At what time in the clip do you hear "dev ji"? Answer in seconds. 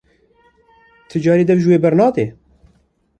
1.49-1.67